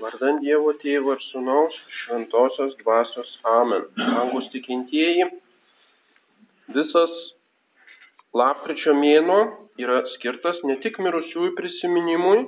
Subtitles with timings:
[0.00, 3.82] Vardant Dievo Tėvo ir Sūnaus Šventosios Dvasios Amen.
[4.00, 5.26] Angus tikintieji,
[6.72, 7.16] visas
[8.32, 9.40] lapkričio mėnuo
[9.82, 12.46] yra skirtas ne tik mirusiųjų prisiminimui,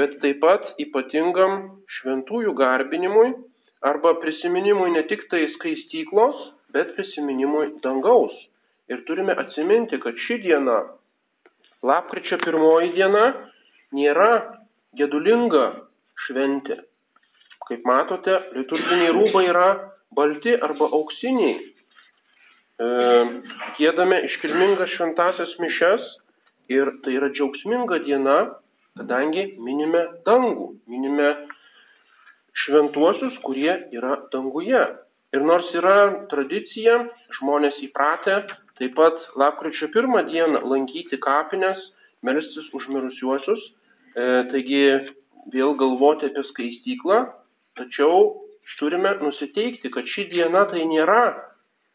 [0.00, 1.58] bet taip pat ypatingam
[1.98, 3.34] šventųjų garbinimui
[3.84, 6.38] arba prisiminimui ne tik tai skaistyklos,
[6.72, 8.32] bet prisiminimui dangaus.
[8.88, 10.78] Ir turime atsiminti, kad ši diena,
[11.84, 13.26] lapkričio pirmoji diena,
[13.92, 14.30] nėra
[14.96, 15.66] gedulinga
[16.26, 16.80] šventė.
[17.66, 19.70] Kaip matote, liturginiai rūbai yra
[20.14, 21.56] balti arba auksiniai.
[22.76, 22.86] E,
[23.78, 26.04] gėdame iškilmingas šventasias mišes
[26.72, 28.36] ir tai yra džiaugsminga diena,
[28.98, 31.32] kadangi minime dangų, minime
[32.64, 34.84] šventuosius, kurie yra danguje.
[35.34, 37.00] Ir nors yra tradicija,
[37.40, 38.38] žmonės įpratę
[38.76, 41.80] taip pat lapkričio pirmą dieną lankyti kapines,
[42.24, 43.62] melstis už mirusiuosius,
[44.16, 44.82] e, taigi
[45.52, 47.20] vėl galvoti apie skaistyklą,
[47.78, 48.46] tačiau
[48.78, 51.22] turime nusiteikti, kad ši diena tai nėra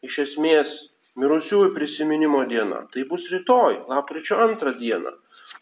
[0.06, 0.70] iš esmės
[1.20, 2.82] mirusiųjų prisiminimo diena.
[2.94, 5.12] Tai bus rytoj, lapkričio antrą dieną.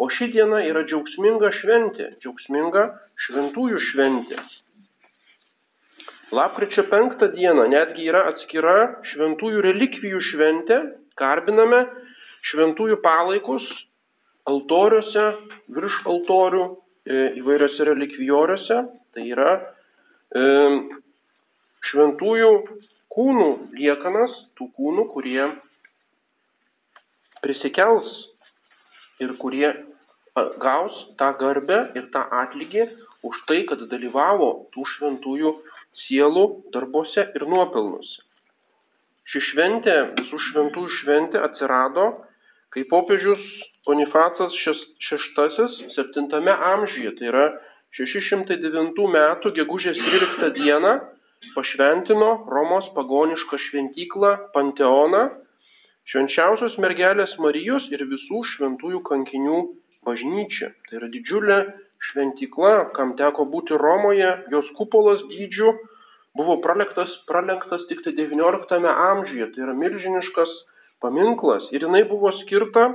[0.01, 2.87] O ši diena yra džiaugsminga šventė, džiaugsminga
[3.27, 4.39] šventųjų šventė.
[6.33, 8.77] Lapkričio penktą dieną netgi yra atskira
[9.11, 10.79] šventųjų relikvijų šventė,
[11.19, 11.83] garbiname
[12.53, 13.67] šventųjų palaikus
[14.49, 15.27] altoriuose,
[15.75, 16.63] virš altorių,
[17.41, 18.79] įvairiose relikvijoriuose,
[19.15, 20.43] tai yra e,
[21.91, 22.51] šventųjų
[23.15, 25.49] kūnų liekanas, tų kūnų, kurie
[27.45, 28.11] prisikels
[29.21, 29.71] ir kurie
[30.63, 32.87] gaus tą garbę ir tą atlygį
[33.27, 35.55] už tai, kad dalyvavo tų šventųjų
[36.07, 36.45] sielų
[36.75, 38.23] darbuose ir nuopelnuose.
[39.31, 42.07] Ši šventė, visų šventųjų šventė atsirado,
[42.75, 43.43] kai popiežius
[43.87, 45.19] Bonifacas VI
[45.97, 47.47] 7 amžiuje, tai yra
[47.97, 50.93] 609 metų gegužės 13 dieną,
[51.55, 55.23] pašventino Romos pagonišką šventyklą Panteoną,
[56.13, 59.61] švenčiausios mergelės Marijos ir visų šventųjų kankinių
[60.07, 60.71] bažnyčia.
[60.89, 61.59] Tai yra didžiulė
[62.11, 65.73] šventykla, kam teko būti Romoje, jos kupolas dydžių
[66.39, 70.53] buvo pralenktas, pralenktas tik tai XIX amžiuje, tai yra milžiniškas
[71.03, 72.91] paminklas ir jinai buvo skirta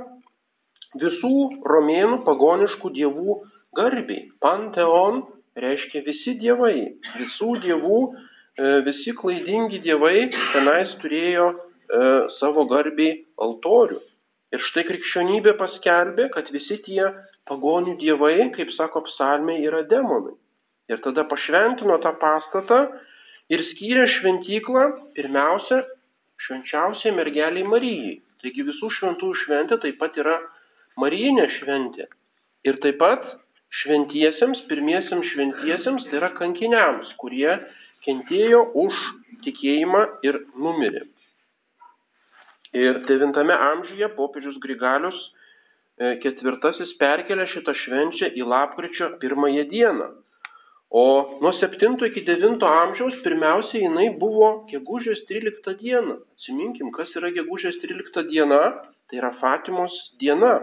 [1.00, 3.36] visų romėnų pagoniškų dievų
[3.76, 4.26] garbiai.
[4.40, 5.22] Panteon
[5.56, 11.56] reiškia visi dievai, visų dievų, e, visi klaidingi dievai tenais turėjo e,
[12.38, 14.00] savo garbiai altorių.
[14.54, 17.02] Ir štai krikščionybė paskelbė, kad visi tie
[17.50, 20.36] pagonių dievai, kaip sako psalmė, yra demonai.
[20.90, 22.78] Ir tada pašventino tą pastatą
[23.50, 24.84] ir skyrė šventyklą
[25.18, 25.82] pirmiausia
[26.46, 28.20] švenčiausiai mergeliai Marijai.
[28.42, 30.36] Taigi visų šventųjų šventė taip pat yra
[31.00, 32.06] Marijinė šventė.
[32.66, 33.24] Ir taip pat
[33.82, 37.50] šventiesiems, pirmiesiems šventiesiems, tai yra kankiniams, kurie
[38.06, 39.02] kentėjo už
[39.44, 41.04] tikėjimą ir numirė.
[42.76, 45.18] Ir IX amžiuje popiežius Grigalius
[45.96, 50.08] IV perkelė šitą švenčią į lapkričio pirmąją dieną.
[50.90, 56.18] O nuo 7 iki 9 amžiaus pirmiausia jinai buvo gegužės 13 diena.
[56.36, 58.60] Atsiminkim, kas yra gegužės 13 diena,
[59.08, 60.60] tai yra Fatimos diena.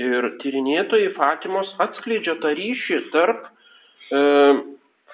[0.00, 4.20] Ir tyrinėtojai Fatimos atskleidžia tą ryšį tarp e,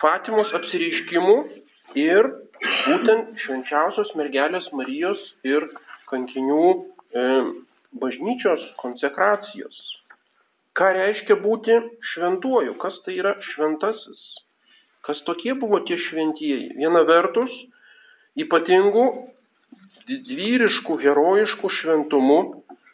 [0.01, 1.37] Fatimos apsireiškimų
[1.99, 2.29] ir
[2.87, 5.67] būtent švenčiausios mergelės Marijos ir
[6.11, 7.27] kankinių e,
[7.99, 9.77] bažnyčios konsekracijos.
[10.77, 11.77] Ką reiškia būti
[12.13, 12.77] šventuoju?
[12.83, 14.21] Kas tai yra šventasis?
[15.07, 16.75] Kas tokie buvo tie šventieji?
[16.77, 17.53] Viena vertus,
[18.37, 19.07] ypatingų,
[20.11, 22.41] didvyriškų, herojiškų šventumų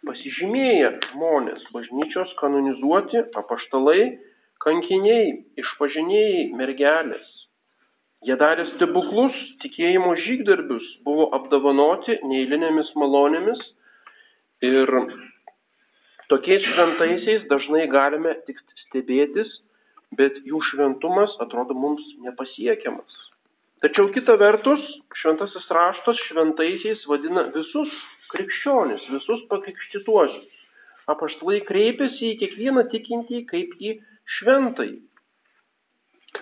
[0.07, 4.19] pasižymėję žmonės, bažnyčios kanonizuoti apaštalai,
[4.63, 7.29] kankiniai, išpažinėjai, mergelės.
[8.23, 13.63] Jie darė stebuklus, tikėjimo žygdarbius, buvo apdovanoti neįlinėmis malonėmis
[14.63, 14.93] ir
[16.31, 19.51] tokiais šventaisiais dažnai galime tik stebėtis,
[20.15, 23.19] bet jų šventumas atrodo mums nepasiekiamas.
[23.83, 24.83] Tačiau kita vertus,
[25.19, 27.91] šventasis raštas šventaisiais vadina visus
[28.33, 30.51] krikščionis, visus pakrikštytuosius.
[31.13, 33.97] Apaštalai kreipiasi į kiekvieną tikintį kaip į
[34.39, 34.93] šventai.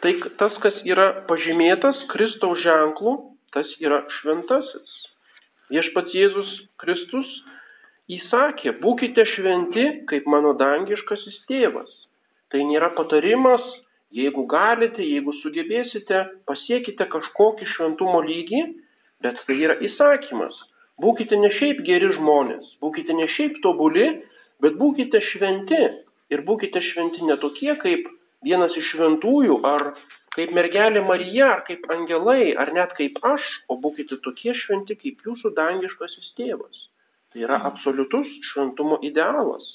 [0.01, 3.15] Tai tas, kas yra pažymėtas Kristaus ženklų,
[3.55, 4.93] tas yra šventasis.
[5.71, 6.53] Viešpats Jėzus
[6.83, 7.31] Kristus
[8.11, 11.91] įsakė, būkite šventi, kaip mano dangiškasis tėvas.
[12.51, 13.63] Tai nėra patarimas,
[14.15, 18.63] jeigu galite, jeigu sugebėsite, pasiekite kažkokį šventumo lygį,
[19.23, 20.57] bet tai yra įsakymas.
[21.00, 24.06] Būkite ne šiaip geri žmonės, būkite ne šiaip tobuli,
[24.61, 25.82] bet būkite šventi.
[26.31, 28.05] Ir būkite šventi ne tokie kaip
[28.47, 29.91] vienas iš šventųjų ar
[30.37, 35.25] kaip mergelė Marija, ar kaip angelai, ar net kaip aš, o būkite tokie šventi kaip
[35.26, 36.87] jūsų dangiškasis tėvas.
[37.31, 39.67] Tai yra absoliutus šventumo idealas.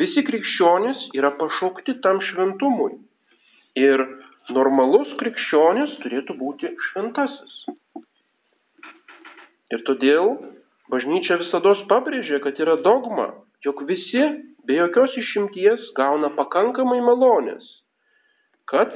[0.00, 2.94] Visi krikščionys yra pašaukti tam šventumui.
[3.76, 4.02] Ir
[4.54, 7.56] normalus krikščionis turėtų būti šventasis.
[9.70, 10.34] Ir todėl
[10.90, 13.30] bažnyčia visada pabrėžia, kad yra dogma,
[13.64, 14.22] jog visi
[14.66, 17.64] be jokios išimties gauna pakankamai malonės,
[18.70, 18.92] kad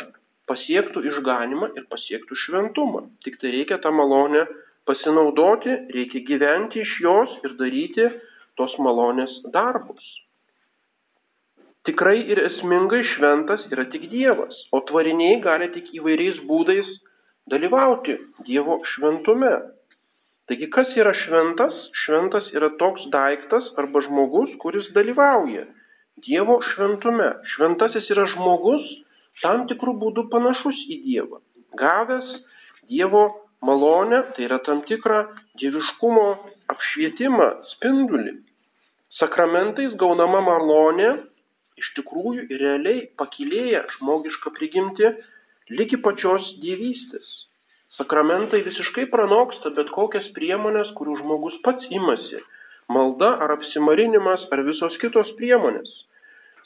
[0.51, 3.07] pasiektų išganimą ir pasiektų šventumą.
[3.25, 4.45] Tik tai reikia tą malonę
[4.89, 8.11] pasinaudoti, reikia gyventi iš jos ir daryti
[8.59, 10.05] tos malonės darbus.
[11.85, 16.89] Tikrai ir esmingai šventas yra tik Dievas, o tvariniai gali tik įvairiais būdais
[17.53, 19.53] dalyvauti Dievo šventume.
[20.51, 21.77] Taigi kas yra šventas?
[22.05, 25.65] Šventas yra toks daiktas arba žmogus, kuris dalyvauja
[26.25, 27.31] Dievo šventume.
[27.55, 28.85] Šventasis yra žmogus
[29.43, 31.41] tam tikrų būdų panašus į Dievą.
[31.81, 32.37] Gavęs
[32.93, 33.25] Dievo
[33.65, 35.25] malonę, tai yra tam tikrą
[35.61, 36.27] dieviškumo
[36.75, 38.35] apšvietimą, spindulį.
[39.19, 41.11] Sakramentais gaunama malonė
[41.81, 45.11] iš tikrųjų ir realiai pakilėja žmogišką prigimti
[45.73, 47.44] lygi pačios dievystės.
[47.99, 52.41] Sakramentai visiškai pranoksta bet kokias priemonės, kurių žmogus pats imasi-
[52.95, 55.91] malda ar apsimarinimas ar visos kitos priemonės.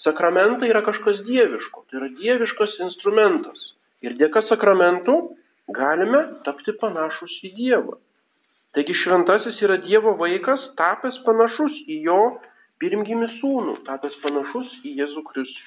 [0.04, 3.58] Sakramentai yra kažkas dieviško, tai yra dieviškas instrumentas.
[4.00, 5.16] Ir dėka sakramentų
[5.74, 7.98] galime tapti panašus į Dievą.
[8.76, 12.20] Taigi šventasis yra Dievo vaikas, tapęs panašus į jo
[12.80, 15.62] pirmgimį sūnų, tapęs panašus į Jėzų Kristų.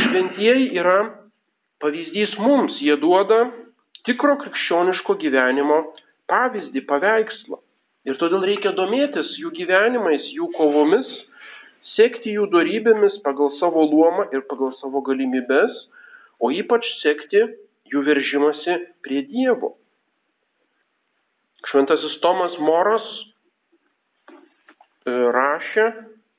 [0.00, 0.98] Šventieji yra
[1.82, 3.50] pavyzdys mums, jie duoda
[4.08, 5.80] tikro krikščioniško gyvenimo
[6.30, 7.58] pavyzdį, paveikslą.
[8.08, 11.06] Ir todėl reikia domėtis jų gyvenimais, jų kovomis,
[11.94, 15.76] sekti jų darybėmis pagal savo luomą ir pagal savo galimybės,
[16.42, 17.44] o ypač sekti
[17.92, 19.76] jų veržimasi prie Dievo.
[21.70, 23.06] Šventasis Tomas Moras
[25.02, 25.86] E, rašė,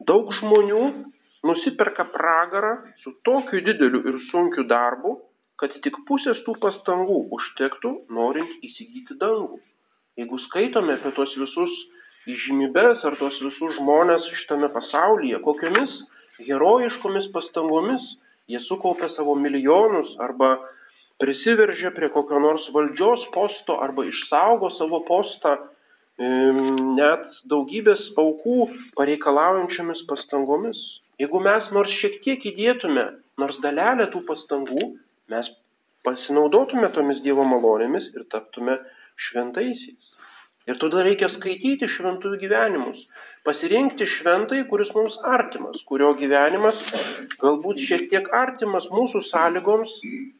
[0.08, 0.84] daug žmonių
[1.44, 5.18] nusiperka pragarą su tokiu dideliu ir sunkiu darbu,
[5.64, 9.62] kad tik pusės tų pastangų užtektų norint įsigyti dangų.
[10.20, 11.78] Jeigu skaitome apie tos visus
[12.28, 15.94] įžymybės ar tos visus žmonės šitame pasaulyje, kokiamis
[16.44, 18.04] herojiškomis pastangomis
[18.52, 20.58] jie sukaupė savo milijonus arba
[21.24, 25.56] prisiveržė prie kokio nors valdžios posto arba išsaugo savo postą
[26.20, 28.68] net daugybės aukų
[29.00, 30.78] pareikalaujančiomis pastangomis.
[31.22, 33.06] Jeigu mes nors šiek tiek įdėtume,
[33.40, 34.92] nors dalelę tų pastangų,
[35.34, 35.52] mes
[36.08, 38.80] pasinaudotume tomis Dievo malonėmis ir taptume
[39.28, 40.10] šventaisiais.
[40.70, 43.00] Ir todėl reikia skaityti šventųjų gyvenimus,
[43.44, 46.78] pasirinkti šventai, kuris mums artimas, kurio gyvenimas
[47.42, 49.92] galbūt šiek tiek artimas mūsų sąlygoms,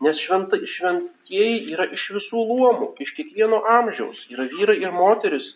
[0.06, 5.50] nes šventa, šventieji yra iš visų luomų, iš kiekvieno amžiaus, yra vyrai ir moteris,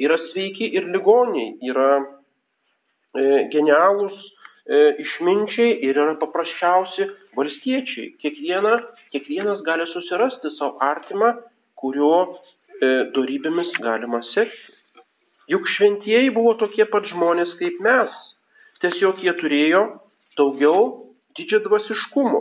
[0.00, 4.16] yra sveiki ir ligoniai, yra e, genialūs
[4.66, 7.06] išminčiai ir yra paprasčiausi
[7.38, 8.14] valstiečiai.
[8.22, 8.80] Kiekviena,
[9.14, 11.34] kiekvienas gali susirasti savo artimą,
[11.78, 14.74] kurio e, darybėmis galima sekti.
[15.46, 18.10] Juk šventieji buvo tokie pat žmonės kaip mes,
[18.82, 19.82] tiesiog jie turėjo
[20.38, 20.80] daugiau
[21.38, 22.40] didžio dvasiškumo,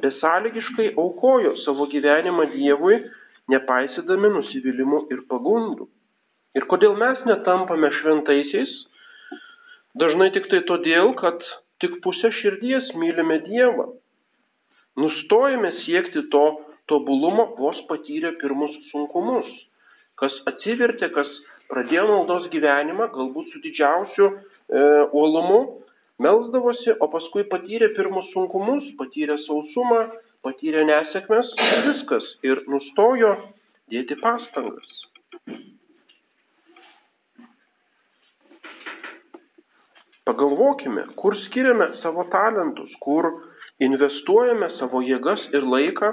[0.00, 3.02] besąlygiškai aukojo savo gyvenimą Dievui,
[3.52, 5.88] nepaisydami nusivylimų ir pagundų.
[6.56, 8.72] Ir kodėl mes netampame šventaisiais?
[9.98, 11.42] Dažnai tik tai todėl, kad
[11.82, 13.88] tik pusę širdies mylime Dievą.
[14.98, 16.44] Nustojame siekti to
[16.90, 19.48] tobulumo vos patyrę pirmus sunkumus.
[20.18, 21.28] Kas atsivertė, kas
[21.70, 24.36] pradėjo maldos gyvenimą, galbūt su didžiausiu e,
[25.12, 25.60] uolumu,
[26.22, 30.00] melzdavosi, o paskui patyrė pirmus sunkumus, patyrė sausumą,
[30.46, 31.52] patyrė nesėkmes,
[31.90, 33.34] viskas ir nustojo
[33.92, 35.07] dėti pastangas.
[40.28, 43.30] Pagalvokime, kur skiriame savo talentus, kur
[43.80, 46.10] investuojame savo jėgas ir laiką,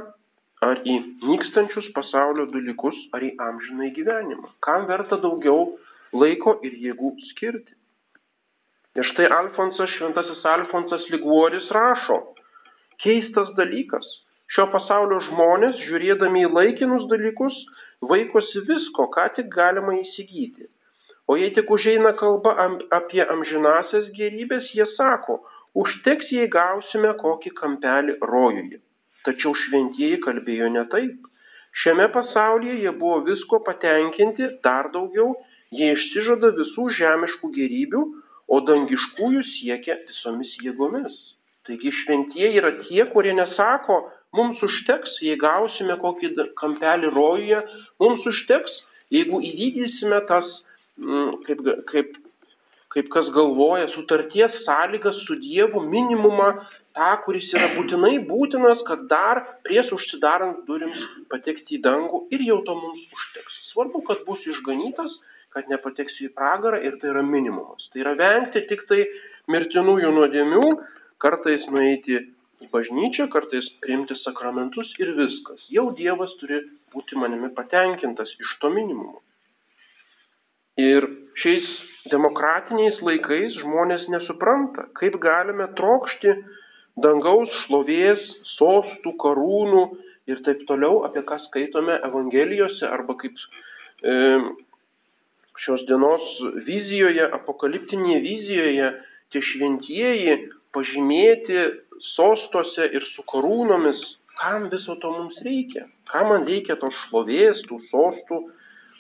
[0.64, 0.96] ar į
[1.28, 4.54] nykstančius pasaulio dalykus, ar į amžinai gyvenimą.
[4.64, 5.74] Kam verta daugiau
[6.16, 7.76] laiko ir jėgų skirti?
[8.96, 12.22] Ir štai Alfonsas, šventasis Alfonsas Liguoris rašo,
[13.04, 14.08] keistas dalykas.
[14.56, 17.58] Šio pasaulio žmonės, žiūrėdami į laikinus dalykus,
[18.08, 20.70] vaikosi visko, ką tik galima įsigyti.
[21.28, 22.54] O jei tik užeina kalba
[22.94, 25.40] apie amžinasias gerybės, jie sako,
[25.84, 28.82] užteks, jei gausime kokį kampelį rojuje.
[29.26, 31.32] Tačiau šventieji kalbėjo ne taip.
[31.82, 35.34] Šiame pasaulyje jie buvo visko patenkinti, dar daugiau,
[35.76, 38.04] jie išsižada visų žemiškų gerybių,
[38.48, 41.16] o dangiškųjų siekia visomis jėgomis.
[41.66, 43.98] Taigi šventieji yra tie, kurie nesako,
[44.38, 47.64] mums užteks, jei gausime kokį kampelį rojuje,
[48.04, 48.78] mums užteks,
[49.16, 50.46] jeigu įvykdysime tas,
[51.46, 51.62] kaip,
[51.92, 52.16] kaip,
[52.96, 56.54] kaip kas galvoja, sutarties sąlygas su Dievu, minimumą,
[56.96, 61.00] tą, kuris yra būtinai būtinas, kad dar prieš užsidarant durims
[61.32, 63.62] patekti į dangų ir jau to mums užteks.
[63.74, 65.12] Svarbu, kad bus išganytas,
[65.56, 67.84] kad nepateksiu į pragarą ir tai yra minimumas.
[67.92, 69.04] Tai yra vengti tik tai
[69.52, 70.64] mirtinųjų nuodėmių,
[71.24, 72.18] kartais nueiti
[72.64, 75.64] į bažnyčią, kartais priimti sakramentus ir viskas.
[75.72, 76.62] Jau Dievas turi
[76.96, 79.20] būti manimi patenkintas iš to minimumo.
[80.82, 81.08] Ir
[81.40, 81.68] šiais
[82.12, 86.34] demokratiniais laikais žmonės nesupranta, kaip galime trokšti
[87.02, 88.22] dangaus šlovės,
[88.56, 89.86] sostų, karūnų
[90.32, 93.40] ir taip toliau, apie ką skaitome Evangelijose arba kaip
[94.04, 94.16] e,
[95.64, 96.28] šios dienos
[96.68, 98.92] vizijoje, apokaliptinėje vizijoje,
[99.32, 100.38] tie šventieji
[100.76, 101.66] pažymėti
[102.14, 104.02] sostuose ir su karūnomis,
[104.40, 108.42] kam viso to mums reikia, kam man reikia tos šlovės, tų sostų,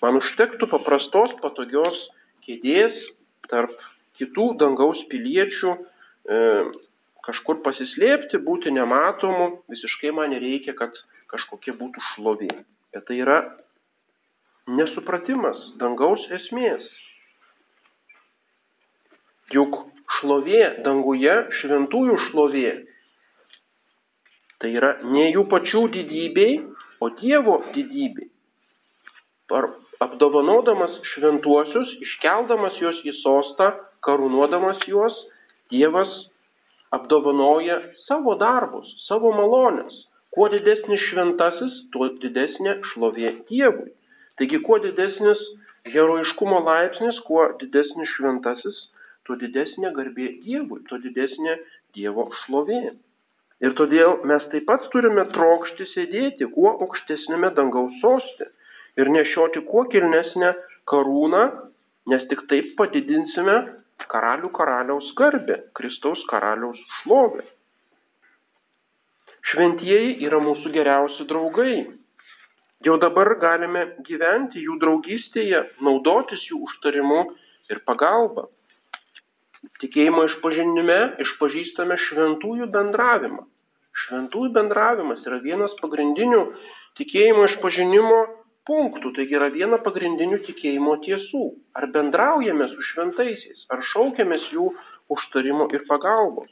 [0.06, 1.98] man užtektų paprastos, patogios
[2.46, 2.94] kėdės
[3.50, 3.74] tarp
[4.20, 6.40] kitų dangaus piliečių, e,
[7.26, 10.94] kažkur pasislėpti, būti nematomu, visiškai man nereikia, kad
[11.34, 12.52] kažkokia būtų šlovė.
[12.94, 13.40] Bet tai yra
[14.70, 16.86] nesupratimas dangaus esmės.
[19.54, 19.78] Juk
[20.20, 22.70] šlovė danguje, šventųjų šlovė,
[24.62, 26.62] tai yra ne jų pačių didybei,
[27.04, 28.30] o Dievo didybei.
[29.52, 29.68] Par,
[30.04, 33.72] apdovanodamas šventuosius, iškeldamas juos į sostą,
[34.06, 35.16] karūnuodamas juos,
[35.74, 36.12] Dievas
[36.94, 39.96] apdovanoja savo darbus, savo malonės.
[40.36, 43.90] Kuo didesnis šventasis, tuo didesnė šlovė Dievui.
[44.38, 45.42] Taigi, kuo didesnis
[45.90, 48.78] herojiškumo laipsnis, kuo didesnis šventasis,
[49.26, 51.58] tuo didesnė garbė Dievui, tuo didesnė
[51.98, 52.94] Dievo šlovė.
[53.64, 58.52] Ir todėl mes taip pat turime trokšti sėdėti kuo aukštesnėme dangaus sostė
[59.02, 60.54] ir nešioti kuo kilnesnę
[60.92, 61.44] karūną,
[62.12, 63.58] nes tik taip padidinsime
[64.12, 67.44] karalių karaliaus garbę, Kristaus karaliaus šlovę.
[69.52, 71.86] Šventieji yra mūsų geriausi draugai,
[72.86, 77.22] Jau dabar galime gyventi jų draugystėje, naudotis jų užtarimu
[77.74, 78.44] ir pagalba.
[79.82, 83.42] Tikėjimo išpažinime išpažįstame šventųjų bendravimą.
[84.04, 86.44] Šventųjų bendravimas yra vienas pagrindinių
[87.00, 88.20] tikėjimo išpažinimo
[88.68, 91.46] punktų, taigi yra viena pagrindinių tikėjimo tiesų.
[91.78, 94.72] Ar bendraujame su šventaisiais, ar šaukiamės jų
[95.14, 96.52] užtarimo ir pagalbos.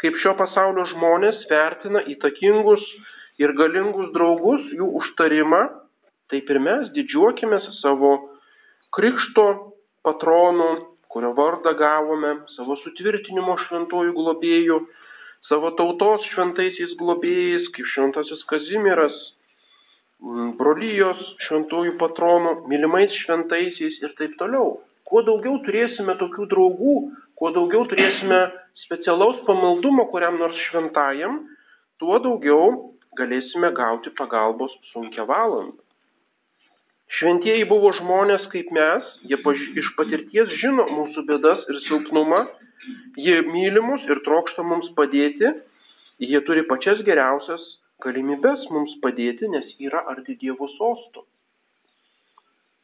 [0.00, 2.84] Kaip šio pasaulio žmonės vertina įtakingus
[3.40, 5.64] ir galingus draugus, jų užtarimą,
[6.32, 8.14] taip ir mes didžiuokime savo
[8.96, 9.46] krikšto
[10.06, 10.70] patronų,
[11.10, 14.78] kurio vardą gavome, savo sutvirtinimo šventojų globėjų,
[15.48, 19.16] savo tautos šventaisiais globėjais, kaip šventasis Kazimiras,
[20.20, 24.80] brolyjos šventųjų patronų, mylimais šventaisiais ir taip toliau.
[25.08, 26.94] Kuo daugiau turėsime tokių draugų,
[27.40, 28.40] kuo daugiau turėsime
[28.84, 31.40] specialaus pamaldumo kuriam nors šventajam,
[31.98, 35.80] tuo daugiau galėsime gauti pagalbos sunkia valandą.
[37.18, 39.40] Šventieji buvo žmonės kaip mes, jie
[39.82, 42.44] iš patirties žino mūsų bėdas ir silpnumą,
[43.18, 45.50] jie mylimus ir trokšta mums padėti,
[46.22, 47.64] jie turi pačias geriausias
[48.04, 51.26] galimybės mums padėti, nes yra arti Dievo sosto.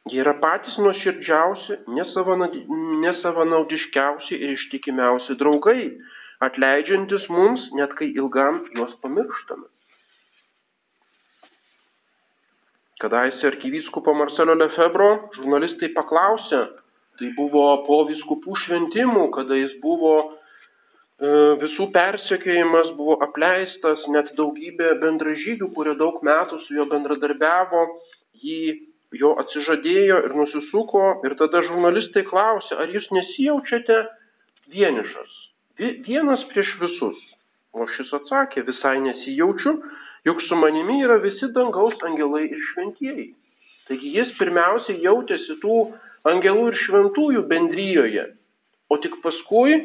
[0.07, 1.73] Jie yra patys nuoširdžiausi,
[3.03, 5.81] nesavanaudiškiausi ir ištikimiausi draugai,
[6.47, 9.67] atleidžiantis mums, net kai ilgam juos pamirštame.
[13.01, 16.61] Kadaise arkivyskupo Marcelio Lefebro žurnalistai paklausė,
[17.19, 20.13] tai buvo po viskupų šventimų, kada jis buvo
[21.17, 27.87] visų persekiojimas, buvo apleistas, net daugybė bendražygių, kurie daug metų su juo bendradarbiavo,
[28.37, 28.85] jį
[29.17, 31.21] jo atsižadėjo ir nusisuko.
[31.25, 34.03] Ir tada žurnalistai klausė, ar jūs nesijaučiate
[34.69, 35.33] vienišas,
[36.05, 37.17] vienas prieš visus.
[37.73, 39.73] O šis atsakė, visai nesijaučiu,
[40.25, 43.33] juk su manimi yra visi dangaus angelai ir šventieji.
[43.87, 45.77] Taigi jis pirmiausiai jautėsi tų
[46.27, 48.25] angelų ir šventųjų bendryjoje,
[48.89, 49.77] o tik paskui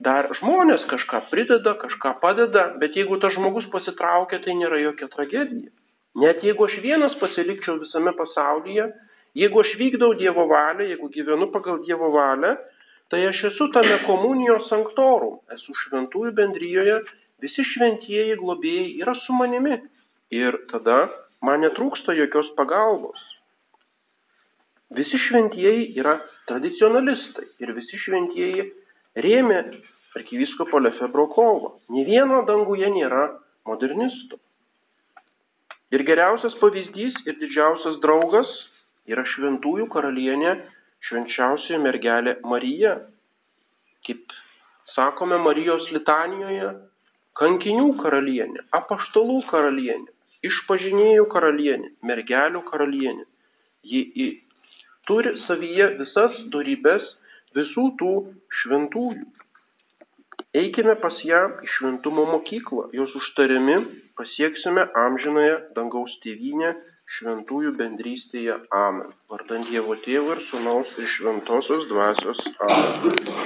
[0.00, 5.70] dar žmonės kažką prideda, kažką padeda, bet jeigu tas žmogus pasitraukia, tai nėra jokia tragedija.
[6.20, 8.88] Net jeigu aš vienas pasilikčiau visame pasaulyje,
[9.38, 12.56] jeigu aš vykdau Dievo valią, jeigu gyvenu pagal Dievo valią,
[13.10, 17.00] tai aš esu tame komunijos sanktorum, esu šventųjų bendryjoje
[17.40, 19.78] Visi šventieji globėjai yra su manimi
[20.34, 21.06] ir tada
[21.46, 23.20] man netrūksta jokios pagalbos.
[24.92, 26.18] Visi šventieji yra
[26.50, 28.66] tradicionalistai ir visi šventieji
[29.16, 29.60] rėmė
[30.16, 31.74] arkivyskupo Lefebro kovą.
[31.94, 33.26] Nė vieno danguje nėra
[33.68, 34.38] modernistų.
[35.90, 38.50] Ir geriausias pavyzdys ir didžiausias draugas
[39.10, 40.54] yra šventųjų karalienė,
[41.08, 42.94] švenčiausioji mergelė Marija.
[44.06, 44.36] Kaip
[44.94, 46.70] sakome Marijos litanijoje,
[47.38, 50.10] kankinių karalienė, apaštalų karalienė,
[50.46, 53.26] išpažinėjų karalienė, mergelių karalienė.
[53.82, 54.28] Ji
[55.08, 57.06] turi savyje visas darybės
[57.56, 58.14] visų tų
[58.62, 59.26] šventųjų.
[60.60, 63.76] Eikime pas ją į šventumo mokyklą, jos užtariami
[64.18, 66.72] pasieksime amžinąją dangaus tėvynę
[67.18, 68.56] šventųjų bendrystėje.
[68.74, 69.14] Amen.
[69.30, 72.42] Vardant Dievo Tėvų ir Sūnaus ir Šventosios Dvasios.
[72.66, 73.30] Amen.